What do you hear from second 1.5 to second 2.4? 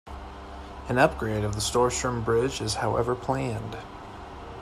the Storstrom